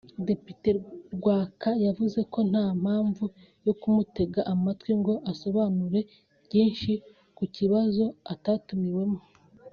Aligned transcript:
Depite 0.27 0.69
Rwaka 1.15 1.69
yavuze 1.85 2.19
ko 2.33 2.39
nta 2.51 2.65
mpamvu 2.83 3.25
yo 3.65 3.73
kumutega 3.81 4.41
amatwi 4.53 4.91
ngo 4.99 5.13
asobanure 5.31 6.01
byinshi 6.45 6.91
ku 7.37 7.43
kibazo 7.55 8.03
atatumiwemo 8.33 9.19